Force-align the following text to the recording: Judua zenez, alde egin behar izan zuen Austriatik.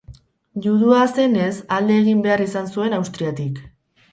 Judua 0.65 1.01
zenez, 1.17 1.51
alde 1.77 1.99
egin 2.05 2.25
behar 2.27 2.45
izan 2.49 2.73
zuen 2.77 2.99
Austriatik. 3.01 3.63